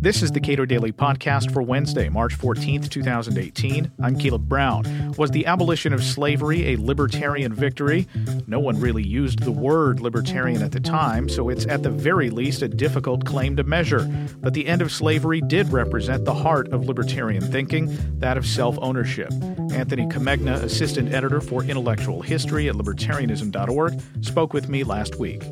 [0.00, 3.90] This is the Cato Daily Podcast for Wednesday, March 14th, 2018.
[4.00, 5.12] I'm Caleb Brown.
[5.18, 8.06] Was the abolition of slavery a libertarian victory?
[8.46, 12.30] No one really used the word libertarian at the time, so it's at the very
[12.30, 14.08] least a difficult claim to measure.
[14.38, 17.88] But the end of slavery did represent the heart of libertarian thinking,
[18.20, 19.32] that of self ownership.
[19.72, 25.42] Anthony Comegna, assistant editor for intellectual history at libertarianism.org, spoke with me last week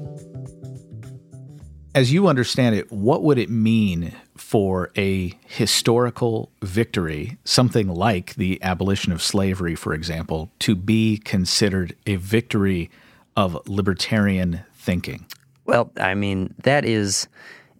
[1.96, 8.62] as you understand it, what would it mean for a historical victory, something like the
[8.62, 12.90] abolition of slavery, for example, to be considered a victory
[13.34, 15.24] of libertarian thinking?
[15.64, 17.28] Well, I mean, that is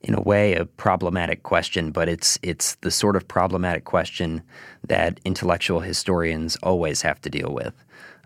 [0.00, 4.40] in a way a problematic question, but it's it's the sort of problematic question
[4.88, 7.74] that intellectual historians always have to deal with.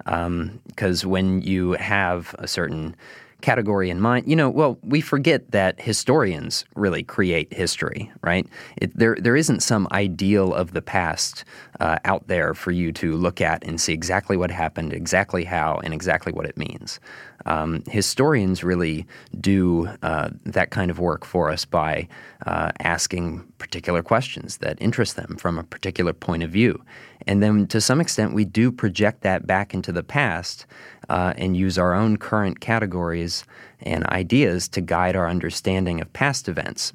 [0.04, 2.94] Because um, when you have a certain
[3.42, 8.46] category in mind, you know, well, we forget that historians really create history, right?
[8.76, 11.44] It, there, there isn't some ideal of the past
[11.80, 15.80] uh, out there for you to look at and see exactly what happened, exactly how,
[15.82, 17.00] and exactly what it means.
[17.46, 19.06] Um, historians really
[19.40, 22.08] do uh, that kind of work for us by
[22.46, 26.82] uh, asking particular questions that interest them from a particular point of view.
[27.26, 30.66] And then to some extent, we do project that back into the past
[31.08, 33.44] uh, and use our own current categories
[33.80, 36.92] and ideas to guide our understanding of past events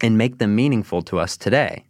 [0.00, 1.84] and make them meaningful to us today.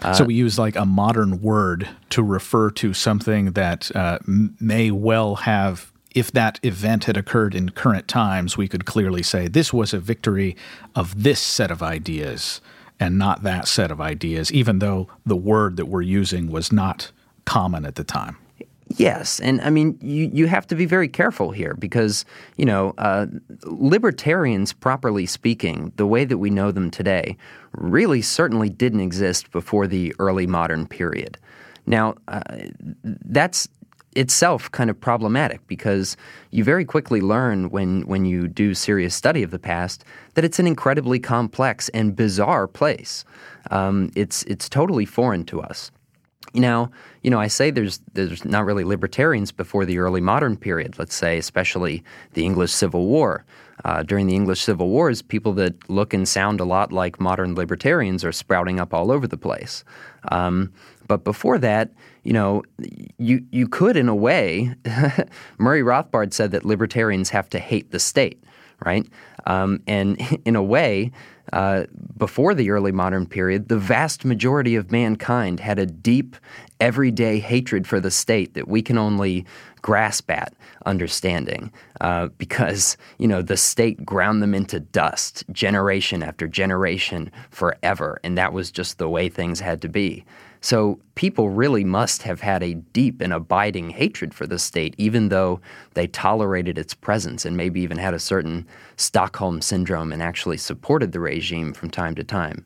[0.00, 4.90] Uh, so we use like a modern word to refer to something that uh, may
[4.90, 5.92] well have.
[6.14, 9.98] If that event had occurred in current times, we could clearly say this was a
[9.98, 10.56] victory
[10.96, 12.60] of this set of ideas
[12.98, 17.12] and not that set of ideas, even though the word that we're using was not
[17.48, 18.36] common at the time.
[18.96, 22.24] Yes, and I mean you you have to be very careful here because
[22.56, 23.26] you know uh,
[23.64, 27.36] libertarians, properly speaking, the way that we know them today,
[27.72, 31.36] really certainly didn't exist before the early modern period.
[31.86, 32.40] Now uh,
[33.04, 33.68] that's
[34.16, 36.16] itself kind of problematic because
[36.50, 40.04] you very quickly learn when when you do serious study of the past
[40.34, 43.24] that it's an incredibly complex and bizarre place.
[43.70, 45.90] Um, it's it's totally foreign to us.
[46.54, 46.90] Now,
[47.22, 50.98] you know, I say there's there's not really libertarians before the early modern period.
[50.98, 52.02] Let's say, especially
[52.34, 53.44] the English Civil War.
[53.84, 57.54] Uh, during the English Civil Wars, people that look and sound a lot like modern
[57.54, 59.84] libertarians are sprouting up all over the place.
[60.32, 60.72] Um,
[61.06, 61.92] but before that,
[62.24, 62.62] you know,
[63.18, 64.74] you you could, in a way,
[65.58, 68.42] Murray Rothbard said that libertarians have to hate the state,
[68.84, 69.06] right?
[69.46, 71.12] Um, and in a way,
[71.52, 71.84] uh,
[72.16, 76.36] before the early modern period, the vast majority of mankind had a deep,
[76.80, 79.46] everyday hatred for the state that we can only
[79.80, 80.52] grasp at
[80.86, 88.20] understanding uh, because you know the state ground them into dust generation after generation forever
[88.24, 90.24] and that was just the way things had to be
[90.60, 95.28] so people really must have had a deep and abiding hatred for the state, even
[95.28, 95.60] though
[95.94, 98.66] they tolerated its presence and maybe even had a certain
[98.96, 102.64] Stockholm syndrome and actually supported the regime from time to time.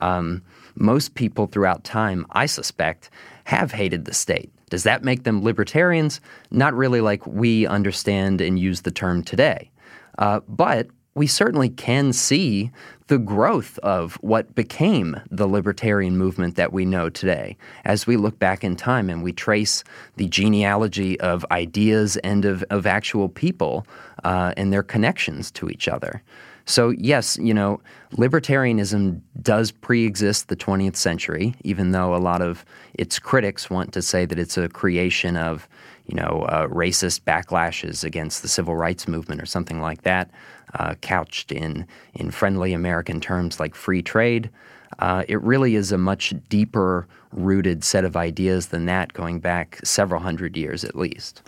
[0.00, 0.42] Um,
[0.74, 3.10] most people throughout time, I suspect,
[3.44, 4.50] have hated the state.
[4.70, 6.20] Does that make them libertarians?
[6.50, 9.70] Not really like we understand and use the term today.
[10.18, 12.70] Uh, but we certainly can see
[13.08, 18.38] the growth of what became the libertarian movement that we know today as we look
[18.38, 19.84] back in time and we trace
[20.16, 23.86] the genealogy of ideas and of, of actual people
[24.24, 26.22] uh, and their connections to each other.
[26.66, 27.80] So, yes, you know,
[28.12, 33.92] libertarianism does pre exist the 20th century, even though a lot of its critics want
[33.92, 35.68] to say that it's a creation of,
[36.06, 40.30] you know, uh, racist backlashes against the civil rights movement or something like that
[40.74, 44.50] uh, couched in, in friendly American terms like free trade.
[44.98, 49.80] Uh, it really is a much deeper rooted set of ideas than that, going back
[49.82, 51.42] several hundred years at least.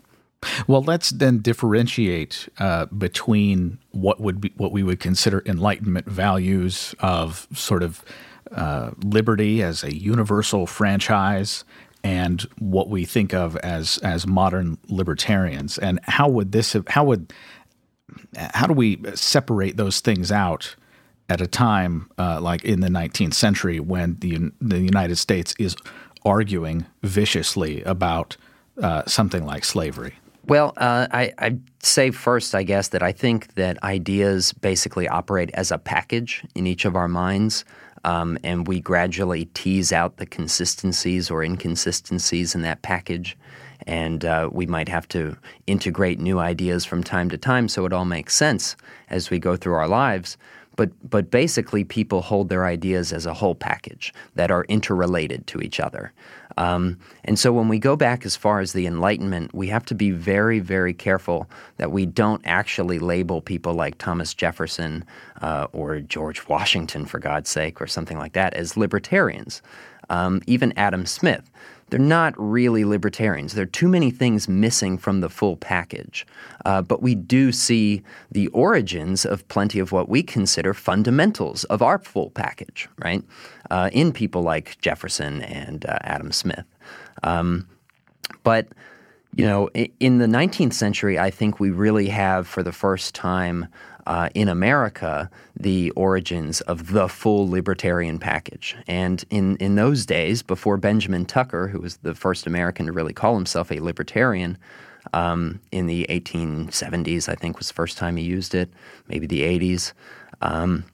[0.67, 6.95] Well, let's then differentiate uh, between what would be what we would consider Enlightenment values
[7.01, 8.05] of sort of
[8.53, 11.65] uh, liberty as a universal franchise
[12.07, 15.77] and what we think of as as modern libertarians.
[15.77, 17.33] And how would this have, how would
[18.37, 20.77] how do we separate those things out
[21.29, 25.75] at a time uh, like in the 19th century when the the United States is
[26.25, 28.37] arguing viciously about
[28.81, 30.15] uh, something like slavery?
[30.45, 35.51] Well, uh, I, I'd say first, I guess, that I think that ideas basically operate
[35.55, 37.65] as a package in each of our minds.
[38.07, 43.37] Um, and we gradually tease out the consistencies or inconsistencies in that package
[43.87, 45.37] and uh, we might have to
[45.67, 48.77] integrate new ideas from time to time so it all makes sense
[49.11, 50.37] as we go through our lives.
[50.77, 55.61] but but basically people hold their ideas as a whole package that are interrelated to
[55.61, 56.13] each other.
[56.57, 59.95] Um, and so when we go back as far as the Enlightenment, we have to
[59.95, 65.05] be very, very careful that we don't actually label people like Thomas Jefferson
[65.43, 69.61] uh, or George Washington, for God's sake, or something like that, as libertarians.
[70.09, 71.51] Um, even Adam Smith
[71.91, 73.53] they're not really libertarians.
[73.53, 76.27] There are too many things missing from the full package.
[76.65, 81.83] Uh, but we do see the origins of plenty of what we consider fundamentals of
[81.83, 83.23] our full package, right?
[83.71, 86.65] Uh, in people like Jefferson and uh, Adam Smith.
[87.23, 87.69] Um,
[88.43, 88.69] but
[89.37, 89.69] you know,
[90.01, 93.67] in the 19th century, I think we really have, for the first time,
[94.07, 98.77] uh, in America the origins of the full libertarian package.
[98.87, 103.13] And in, in those days, before Benjamin Tucker, who was the first American to really
[103.13, 104.59] call himself a libertarian,
[105.13, 108.71] um, in the 1870s, I think was the first time he used it,
[109.09, 109.93] maybe the 80s.
[110.41, 110.85] Um,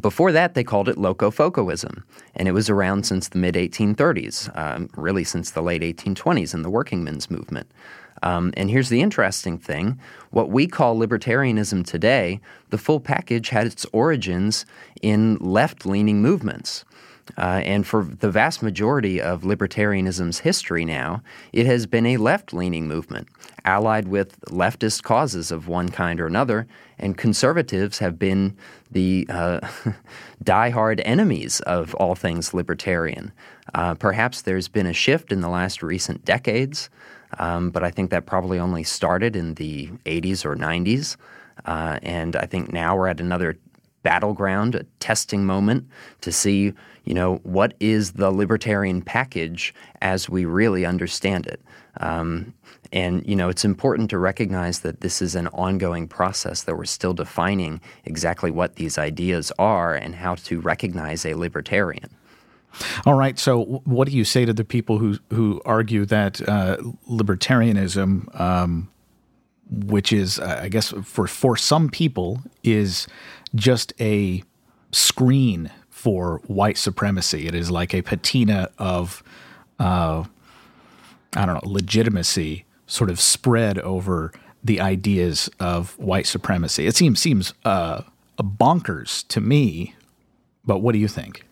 [0.00, 2.02] before that, they called it Locofocoism,
[2.36, 6.62] and it was around since the mid 1830s, um, really since the late 1820s in
[6.62, 7.70] the working men's movement.
[8.22, 9.98] Um, and here's the interesting thing
[10.30, 14.66] what we call libertarianism today, the full package had its origins
[15.02, 16.84] in left leaning movements.
[17.36, 21.22] Uh, and for the vast majority of libertarianism's history now,
[21.52, 23.28] it has been a left leaning movement,
[23.64, 26.66] allied with leftist causes of one kind or another.
[26.98, 28.56] And conservatives have been
[28.90, 29.60] the uh,
[30.42, 33.32] die-hard enemies of all things libertarian.
[33.74, 36.88] Uh, perhaps there's been a shift in the last recent decades.
[37.38, 41.16] Um, but I think that probably only started in the 80s or 90s.
[41.64, 43.58] Uh, and I think now we're at another
[44.02, 45.86] battleground, a testing moment
[46.20, 46.72] to see,
[47.04, 51.60] you know, what is the libertarian package as we really understand it.
[52.00, 52.54] Um,
[52.92, 56.84] and, you know, it's important to recognize that this is an ongoing process that we're
[56.84, 62.08] still defining exactly what these ideas are and how to recognize a libertarian.
[63.06, 63.38] All right.
[63.38, 66.76] So, what do you say to the people who who argue that uh,
[67.10, 68.90] libertarianism, um,
[69.70, 73.06] which is, I guess, for for some people, is
[73.54, 74.42] just a
[74.92, 77.46] screen for white supremacy?
[77.46, 79.22] It is like a patina of,
[79.78, 80.24] uh,
[81.34, 84.32] I don't know, legitimacy, sort of spread over
[84.62, 86.86] the ideas of white supremacy.
[86.86, 88.02] It seems seems uh,
[88.38, 89.94] bonkers to me.
[90.64, 91.47] But what do you think?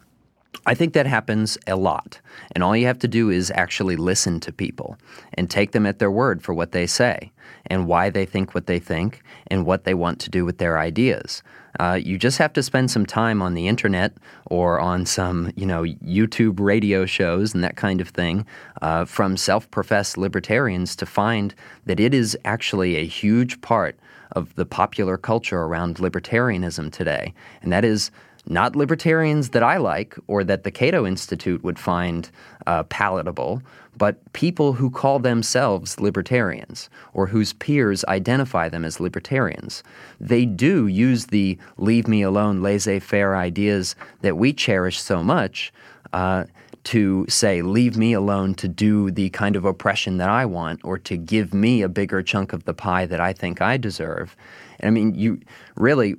[0.64, 2.20] I think that happens a lot.
[2.52, 4.96] And all you have to do is actually listen to people
[5.34, 7.32] and take them at their word for what they say
[7.66, 10.78] and why they think what they think and what they want to do with their
[10.78, 11.42] ideas.
[11.78, 14.16] Uh, you just have to spend some time on the internet
[14.46, 18.46] or on some, you know, YouTube radio shows and that kind of thing
[18.80, 21.54] uh, from self-professed libertarians to find
[21.84, 23.98] that it is actually a huge part
[24.32, 27.32] of the popular culture around libertarianism today,
[27.62, 28.10] and that is
[28.48, 32.30] not libertarians that I like or that the Cato Institute would find
[32.66, 33.62] uh, palatable,
[33.96, 39.82] but people who call themselves libertarians or whose peers identify them as libertarians.
[40.20, 45.72] They do use the leave me alone, laissez faire ideas that we cherish so much.
[46.12, 46.44] Uh,
[46.84, 50.98] to say, leave me alone to do the kind of oppression that I want or
[50.98, 54.36] to give me a bigger chunk of the pie that I think I deserve.
[54.78, 55.40] And I mean, you
[55.74, 56.14] really,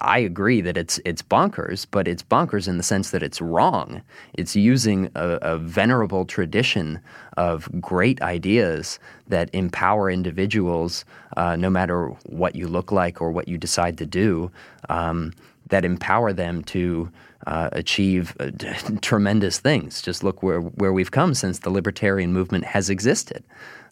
[0.00, 4.02] I agree that it's it's bonkers, but it's bonkers in the sense that it's wrong.
[4.34, 7.00] It's using a, a venerable tradition
[7.36, 11.04] of great ideas that empower individuals,
[11.36, 14.50] uh, no matter what you look like or what you decide to do,
[14.88, 15.32] um,
[15.68, 17.10] that empower them to
[17.46, 18.50] uh, achieve uh,
[19.00, 20.02] tremendous things.
[20.02, 23.44] Just look where where we've come since the libertarian movement has existed.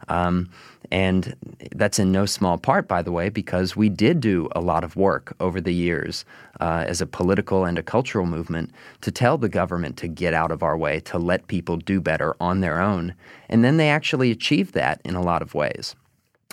[0.08, 0.50] Um,
[0.90, 1.34] and
[1.74, 4.96] that's in no small part, by the way, because we did do a lot of
[4.96, 6.24] work over the years
[6.60, 8.70] uh, as a political and a cultural movement
[9.00, 12.36] to tell the government to get out of our way, to let people do better
[12.38, 13.14] on their own.
[13.48, 15.96] And then they actually achieved that in a lot of ways.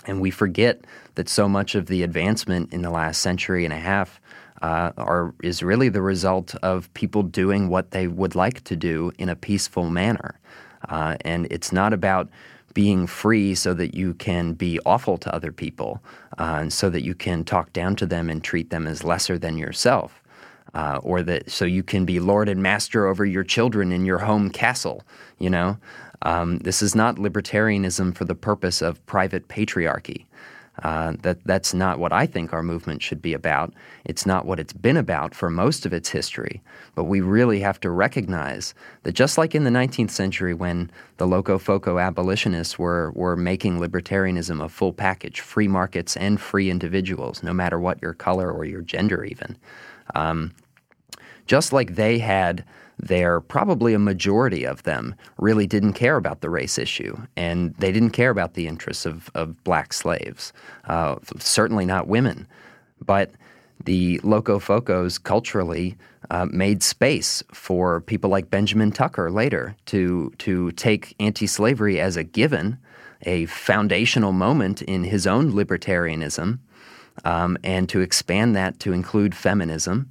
[0.06, 0.80] And we forget
[1.14, 4.20] that so much of the advancement in the last century and a half
[4.62, 9.12] uh, are, is really the result of people doing what they would like to do
[9.18, 10.38] in a peaceful manner.
[10.88, 12.28] Uh, and it's not about
[12.74, 16.02] being free so that you can be awful to other people,
[16.38, 19.38] uh, and so that you can talk down to them and treat them as lesser
[19.38, 20.22] than yourself,
[20.74, 24.18] uh, or that so you can be lord and master over your children in your
[24.18, 25.02] home castle.
[25.38, 25.78] You know,
[26.22, 30.26] um, this is not libertarianism for the purpose of private patriarchy.
[30.82, 33.74] Uh, that that's not what I think our movement should be about.
[34.06, 36.62] It's not what it's been about for most of its history.
[36.94, 41.26] But we really have to recognize that just like in the 19th century, when the
[41.26, 47.52] Locofoco abolitionists were were making libertarianism a full package, free markets and free individuals, no
[47.52, 49.58] matter what your color or your gender, even.
[50.14, 50.52] Um,
[51.46, 52.64] just like they had
[52.98, 57.90] their probably a majority of them really didn't care about the race issue and they
[57.90, 60.52] didn't care about the interests of, of black slaves,
[60.86, 62.46] uh, certainly not women.
[63.04, 63.32] But
[63.84, 65.96] the Locofocos culturally
[66.30, 72.16] uh, made space for people like Benjamin Tucker later to, to take anti slavery as
[72.16, 72.78] a given,
[73.22, 76.58] a foundational moment in his own libertarianism,
[77.24, 80.10] um, and to expand that to include feminism.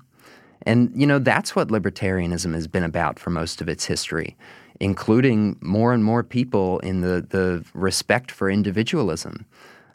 [0.64, 4.36] And, you know, that's what libertarianism has been about for most of its history,
[4.80, 9.46] including more and more people in the, the respect for individualism.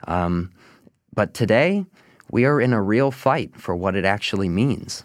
[0.06, 0.52] Um,
[1.14, 1.85] but today,
[2.30, 5.04] we are in a real fight for what it actually means.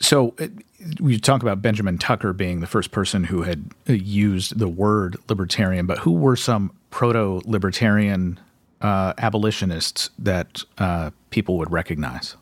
[0.00, 0.34] So,
[1.00, 5.16] we talk about Benjamin Tucker being the first person who had uh, used the word
[5.28, 8.38] libertarian, but who were some proto libertarian
[8.80, 12.36] uh, abolitionists that uh, people would recognize?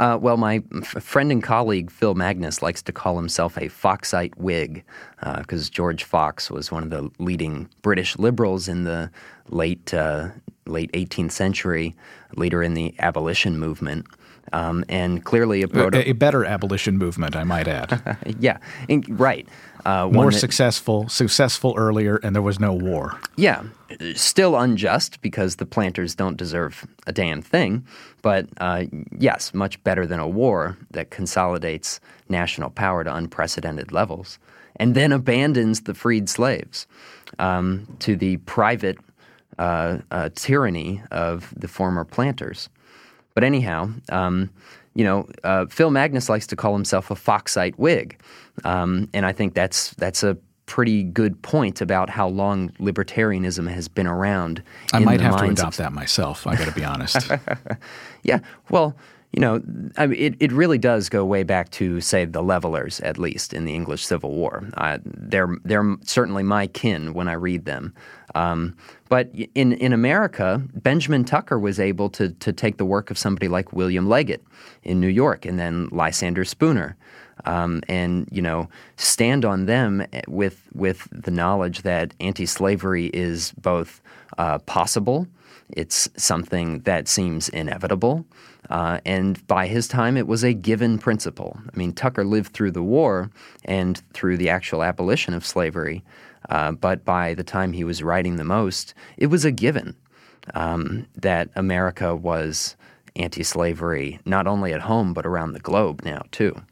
[0.00, 4.36] Uh, well, my f- friend and colleague Phil Magness likes to call himself a Foxite
[4.38, 4.82] Whig
[5.36, 9.10] because uh, George Fox was one of the leading British liberals in the
[9.50, 10.30] late uh,
[10.64, 11.94] late 18th century,
[12.34, 14.06] leader in the abolition movement.
[14.54, 18.16] Um, and clearly a, proto- a, a better abolition movement, I might add.
[18.40, 18.56] yeah,
[18.88, 19.46] in, right.
[19.84, 23.18] Uh, More that, successful, successful earlier, and there was no war.
[23.36, 23.64] Yeah,
[24.14, 27.86] still unjust because the planters don't deserve a damn thing,
[28.22, 28.84] but uh,
[29.18, 34.38] yes, much better than a war that consolidates national power to unprecedented levels
[34.80, 36.86] and then abandons the freed slaves
[37.38, 38.98] um, to the private
[39.58, 42.70] uh, uh, tyranny of the former planters.
[43.34, 44.50] But anyhow, um,
[44.94, 48.20] you know, uh, Phil Magness likes to call himself a Foxite Whig,
[48.64, 53.88] um, and I think that's that's a pretty good point about how long libertarianism has
[53.88, 54.62] been around.
[54.92, 55.76] I might have to adopt of...
[55.78, 56.46] that myself.
[56.46, 57.28] I got to be honest.
[58.22, 58.38] yeah,
[58.70, 58.96] well,
[59.32, 59.62] you know,
[59.96, 63.54] I mean, it, it really does go way back to, say, the Levelers, at least
[63.54, 64.68] in the English Civil War.
[64.74, 67.94] Uh, they're, they're certainly my kin when I read them.
[68.34, 68.76] Um,
[69.08, 73.46] but in, in America, Benjamin Tucker was able to, to take the work of somebody
[73.46, 74.44] like William Leggett
[74.82, 76.96] in New York and then Lysander Spooner.
[77.44, 84.00] Um, and you know stand on them with with the knowledge that anti-slavery is both
[84.38, 85.26] uh, possible,
[85.70, 88.26] it's something that seems inevitable,
[88.68, 91.58] uh, and by his time, it was a given principle.
[91.72, 93.30] I mean, Tucker lived through the war
[93.64, 96.04] and through the actual abolition of slavery,
[96.48, 99.96] uh, but by the time he was writing the most, it was a given
[100.54, 102.76] um, that America was
[103.16, 106.62] anti slavery, not only at home, but around the globe now, too.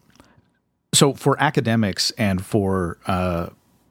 [0.93, 3.51] So, for academics and for uh,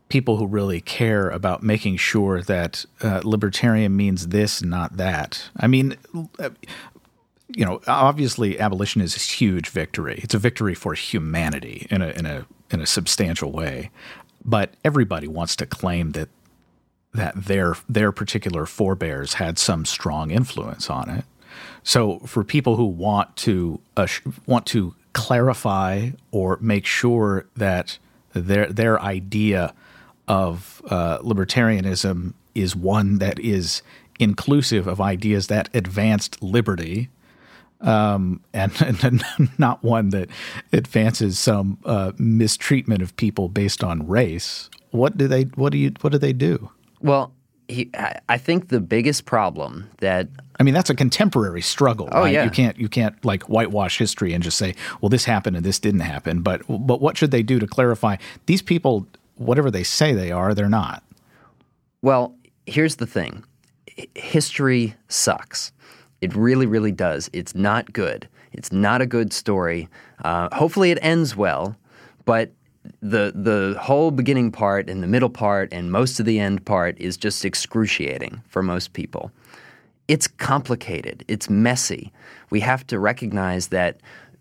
[0.09, 5.49] people who really care about making sure that uh, libertarian means this, not that.
[5.57, 5.97] I mean,
[7.49, 10.19] you know, obviously, abolition is a huge victory.
[10.23, 13.91] It's a victory for humanity in a in a in a substantial way.
[14.43, 16.29] But everybody wants to claim that
[17.13, 21.25] that their their particular forebears had some strong influence on it.
[21.83, 24.07] So, for people who want to uh,
[24.45, 27.97] want to clarify or make sure that
[28.33, 29.73] their their idea
[30.27, 33.81] of uh, libertarianism is one that is
[34.19, 37.09] inclusive of ideas that advanced liberty
[37.81, 38.71] um, and,
[39.03, 39.23] and,
[39.57, 40.29] not one that
[40.71, 44.69] advances some uh, mistreatment of people based on race.
[44.91, 45.43] What do they?
[45.43, 45.91] What do you?
[46.01, 46.71] What do they do?
[47.01, 47.33] Well,
[47.67, 47.89] he,
[48.29, 50.27] I think the biggest problem that
[50.59, 52.09] I mean that's a contemporary struggle.
[52.11, 52.33] Oh right?
[52.33, 55.65] yeah, you can't you can't like whitewash history and just say, well, this happened and
[55.65, 56.41] this didn't happen.
[56.41, 59.07] But but what should they do to clarify these people?
[59.35, 61.03] Whatever they say they are, they're not.
[62.01, 62.35] Well,
[62.65, 63.43] here's the thing:
[64.15, 65.71] history sucks.
[66.21, 67.29] It really, really does.
[67.33, 68.27] It's not good.
[68.51, 69.87] It's not a good story.
[70.23, 71.75] Uh, hopefully, it ends well,
[72.25, 72.51] but
[73.01, 76.97] the the whole beginning part and the middle part and most of the end part
[76.99, 79.31] is just excruciating for most people.
[80.07, 81.25] It's complicated.
[81.27, 82.11] It's messy.
[82.49, 83.99] We have to recognize that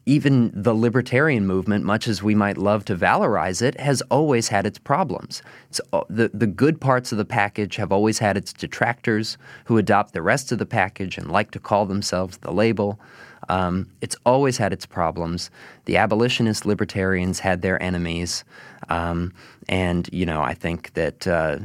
[0.09, 4.65] even the libertarian movement, much as we might love to valorize it, has always had
[4.65, 5.43] its problems.
[5.69, 10.13] It's, the, the good parts of the package have always had its detractors who adopt
[10.13, 13.01] the rest of the package and like to call themselves the label.
[13.49, 15.51] Um, it's always had its problems.
[15.87, 18.45] The abolitionist libertarians had their enemies.
[18.89, 19.33] Um,
[19.69, 21.27] and, you know, I think that.
[21.27, 21.59] Uh,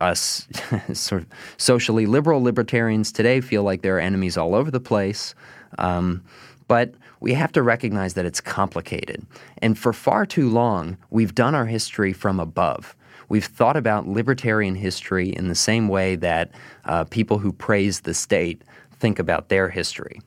[0.00, 0.46] us
[0.92, 5.34] sort of socially liberal libertarians today feel like there are enemies all over the place.
[5.78, 6.22] Um,
[6.68, 9.24] but we have to recognize that it's complicated.
[9.58, 12.94] And for far too long, we've done our history from above.
[13.28, 16.50] We've thought about libertarian history in the same way that
[16.84, 18.62] uh, people who praise the state
[18.98, 20.20] think about their history.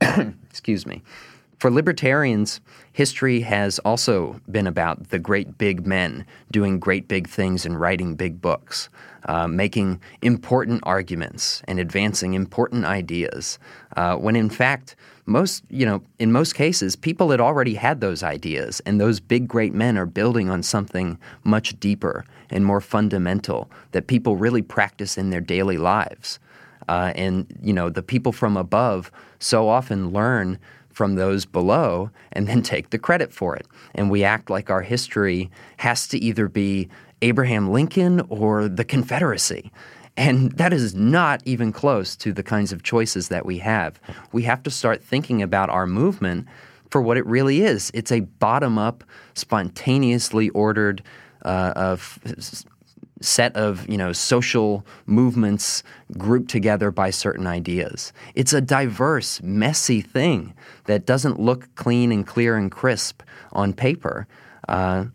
[0.50, 1.02] Excuse me.
[1.60, 2.58] For libertarians,
[2.92, 8.14] history has also been about the great big men doing great big things and writing
[8.14, 8.88] big books,
[9.26, 13.58] uh, making important arguments and advancing important ideas.
[13.94, 18.22] Uh, when in fact, most you know, in most cases, people had already had those
[18.22, 23.70] ideas, and those big great men are building on something much deeper and more fundamental
[23.92, 26.38] that people really practice in their daily lives.
[26.88, 30.58] Uh, and you know, the people from above so often learn
[31.00, 33.66] from those below and then take the credit for it.
[33.94, 36.90] And we act like our history has to either be
[37.22, 39.72] Abraham Lincoln or the Confederacy.
[40.18, 43.98] And that is not even close to the kinds of choices that we have.
[44.32, 46.46] We have to start thinking about our movement
[46.90, 47.90] for what it really is.
[47.94, 49.02] It's a bottom up,
[49.32, 51.02] spontaneously ordered
[51.46, 52.18] uh, of
[53.20, 55.82] set of you know social movements
[56.16, 58.12] grouped together by certain ideas.
[58.34, 63.22] It's a diverse, messy thing that doesn't look clean and clear and crisp
[63.52, 64.26] on paper.
[64.68, 65.06] Uh,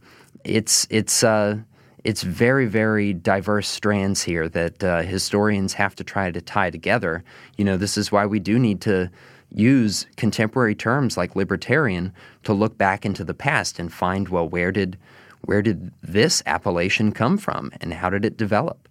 [0.43, 1.57] it's it's uh,
[2.03, 7.24] it's very very diverse strands here that uh, historians have to try to tie together.
[7.57, 9.09] You know, this is why we do need to
[9.51, 14.71] use contemporary terms like libertarian to look back into the past and find well where
[14.71, 14.97] did
[15.46, 18.90] where did this appellation come from and how did it develop?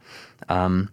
[0.49, 0.91] Um,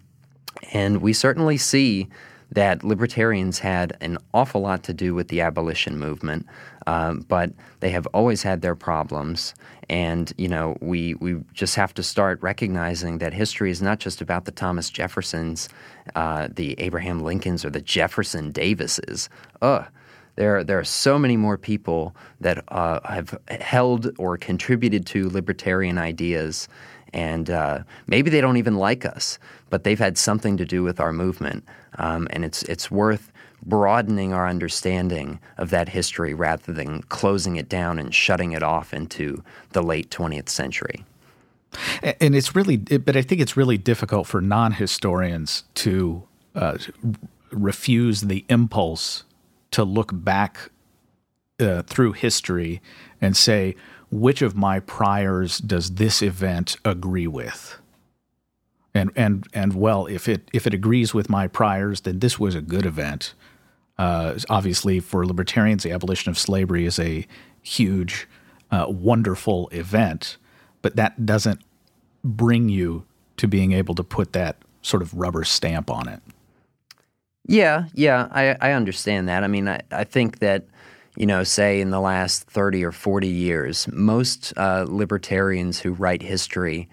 [0.72, 2.08] and we certainly see
[2.50, 6.46] that libertarians had an awful lot to do with the abolition movement,
[6.86, 7.50] um, but
[7.80, 9.54] they have always had their problems.
[9.88, 14.20] And you know, we we just have to start recognizing that history is not just
[14.20, 15.70] about the Thomas Jeffersons,
[16.14, 19.30] uh, the Abraham Lincolns, or the Jefferson Davises.
[19.62, 19.86] Ugh
[20.36, 25.98] there, there are so many more people that uh, have held or contributed to libertarian
[25.98, 26.68] ideas,
[27.12, 31.00] and uh, maybe they don't even like us, but they've had something to do with
[31.00, 31.64] our movement,
[31.98, 33.32] um, and it's it's worth
[33.64, 38.92] broadening our understanding of that history rather than closing it down and shutting it off
[38.92, 41.04] into the late 20th century.
[42.20, 46.22] And it's really, but I think it's really difficult for non historians to
[46.54, 46.76] uh,
[47.50, 49.24] refuse the impulse
[49.72, 50.70] to look back
[51.60, 52.80] uh, through history
[53.20, 53.74] and say,
[54.10, 57.78] which of my priors does this event agree with?
[58.94, 62.54] And and and well, if it if it agrees with my priors, then this was
[62.54, 63.32] a good event.
[63.98, 67.26] Uh, obviously, for libertarians, the abolition of slavery is a
[67.62, 68.28] huge,
[68.70, 70.36] uh, wonderful event,
[70.82, 71.62] but that doesn't
[72.24, 73.04] bring you
[73.36, 76.20] to being able to put that sort of rubber stamp on it.
[77.46, 79.42] Yeah, yeah, I, I understand that.
[79.42, 80.66] I mean, I, I think that,
[81.16, 86.22] you know, say in the last 30 or 40 years, most uh, libertarians who write
[86.22, 86.88] history,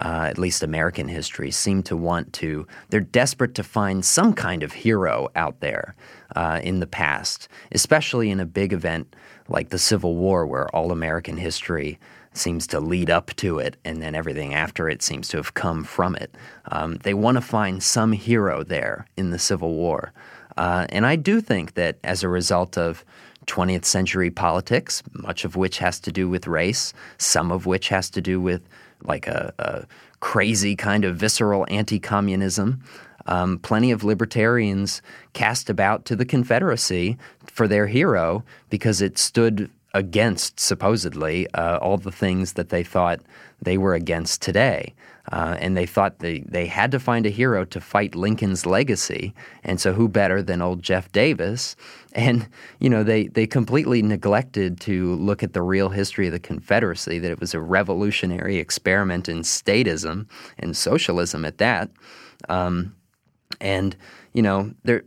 [0.00, 4.64] uh, at least American history, seem to want to, they're desperate to find some kind
[4.64, 5.94] of hero out there
[6.34, 9.14] uh, in the past, especially in a big event
[9.48, 12.00] like the Civil War, where all American history
[12.36, 15.84] seems to lead up to it, and then everything after it seems to have come
[15.84, 16.34] from it.
[16.70, 20.12] Um, they want to find some hero there in the Civil War.
[20.56, 23.04] Uh, and I do think that as a result of
[23.46, 28.08] 20th century politics, much of which has to do with race, some of which has
[28.10, 28.62] to do with
[29.02, 29.84] like a, a
[30.20, 32.82] crazy kind of visceral anti communism.
[33.26, 35.00] Um, plenty of libertarians
[35.32, 37.16] cast about to the Confederacy
[37.46, 43.20] for their hero because it stood against, supposedly, uh, all the things that they thought
[43.62, 44.92] they were against today.
[45.32, 49.32] Uh, and they thought they, they had to find a hero to fight Lincoln's legacy.
[49.62, 51.76] And so, who better than old Jeff Davis?
[52.16, 52.46] And,
[52.78, 57.18] you know, they, they completely neglected to look at the real history of the Confederacy,
[57.18, 60.28] that it was a revolutionary experiment in statism
[60.60, 61.90] and socialism at that.
[62.48, 62.94] Um,
[63.60, 63.96] and,
[64.32, 65.02] you know, there,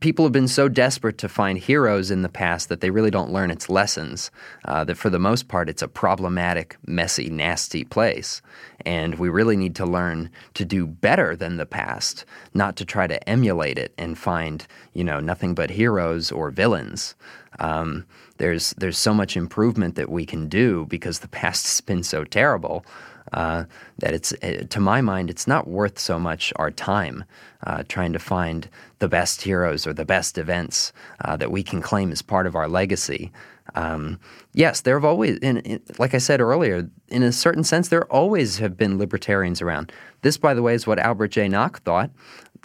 [0.00, 3.32] people have been so desperate to find heroes in the past that they really don't
[3.32, 4.30] learn its lessons.
[4.64, 8.42] Uh, that for the most part, it's a problematic, messy, nasty place.
[8.84, 13.06] And we really need to learn to do better than the past, not to try
[13.06, 17.14] to emulate it and find, you know, nothing but heroes or villains.
[17.60, 18.04] Um,
[18.38, 22.24] there's there's so much improvement that we can do because the past has been so
[22.24, 22.84] terrible
[23.32, 23.64] uh,
[23.98, 27.24] that it's, uh, to my mind, it's not worth so much our time
[27.66, 30.92] uh, trying to find the best heroes or the best events
[31.24, 33.32] uh, that we can claim as part of our legacy.
[33.74, 34.18] Um,
[34.54, 38.06] yes, there have always, in, in, like I said earlier, in a certain sense, there
[38.06, 39.92] always have been libertarians around.
[40.22, 41.48] This, by the way, is what Albert J.
[41.48, 42.10] Nock thought.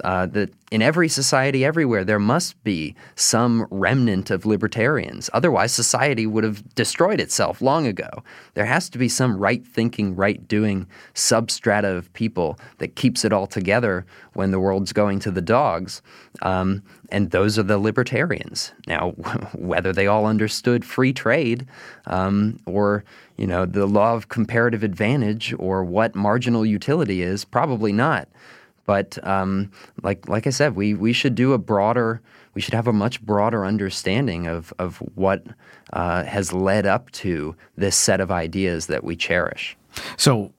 [0.03, 5.29] Uh, that in every society everywhere there must be some remnant of libertarians.
[5.34, 8.10] Otherwise, society would have destroyed itself long ago.
[8.56, 13.34] There has to be some right thinking, right doing substrata of people that keeps it
[13.34, 16.01] all together when the world's going to the dogs.
[16.41, 18.73] Um, and those are the libertarians.
[18.88, 19.12] Now,
[19.53, 21.67] whether they all understood free trade
[22.08, 23.03] um, or
[23.38, 28.27] you know the law of comparative advantage or what marginal utility is, probably not.
[28.85, 32.21] But um, like like I said, we we should do a broader.
[32.53, 35.45] We should have a much broader understanding of of what
[35.93, 39.77] uh, has led up to this set of ideas that we cherish.
[40.17, 40.53] So,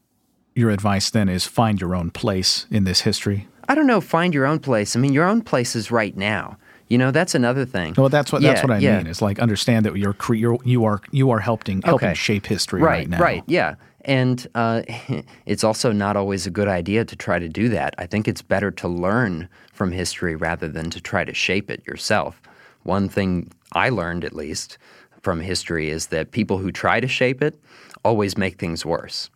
[0.54, 3.48] your advice then is find your own place in this history.
[3.68, 4.00] I don't know.
[4.00, 4.94] Find your own place.
[4.96, 6.58] I mean, your own place is right now.
[6.88, 7.94] You know, that's another thing.
[7.96, 8.98] Well, that's what yeah, that's what I yeah.
[8.98, 9.06] mean.
[9.06, 12.14] Is like understand that you're, cre- you're you are you are helping helping okay.
[12.14, 13.18] shape history right, right now.
[13.18, 13.42] Right.
[13.46, 13.76] Yeah.
[14.05, 14.83] And uh,
[15.47, 17.95] it's also not always a good idea to try to do that.
[17.99, 21.87] I think it's better to learn from history rather than to try to shape it
[21.87, 22.40] yourself.
[22.83, 24.79] One thing I learned, at least,
[25.23, 27.59] from history is that people who try to shape it
[28.05, 29.31] always make things worse.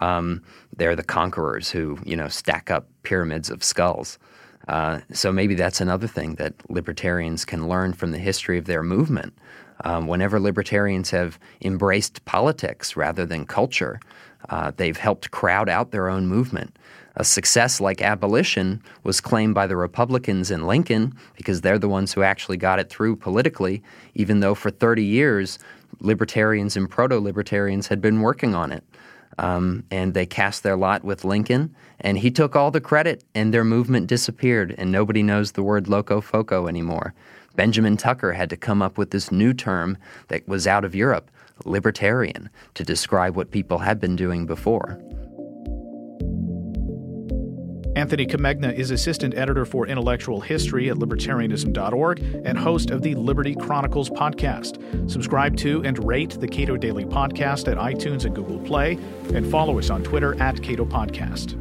[0.00, 0.42] Um,
[0.76, 4.18] they're the conquerors who, you know, stack up pyramids of skulls.
[4.68, 8.82] Uh, so maybe that's another thing that libertarians can learn from the history of their
[8.82, 9.32] movement.
[9.84, 14.00] Um, whenever libertarians have embraced politics rather than culture,
[14.48, 16.76] uh, they've helped crowd out their own movement.
[17.16, 22.12] A success like abolition was claimed by the Republicans in Lincoln because they're the ones
[22.12, 23.82] who actually got it through politically,
[24.14, 25.58] even though for 30 years
[26.00, 28.84] libertarians and proto libertarians had been working on it.
[29.38, 33.54] Um, and they cast their lot with Lincoln, and he took all the credit, and
[33.54, 37.14] their movement disappeared, and nobody knows the word locofoco anymore.
[37.56, 41.30] Benjamin Tucker had to come up with this new term that was out of Europe,
[41.64, 44.98] libertarian, to describe what people had been doing before.
[47.96, 53.54] Anthony Comegna is assistant editor for intellectual history at libertarianism.org and host of the Liberty
[53.54, 55.10] Chronicles podcast.
[55.10, 58.92] Subscribe to and rate the Cato Daily Podcast at iTunes and Google Play,
[59.34, 61.58] and follow us on Twitter at Cato Podcast.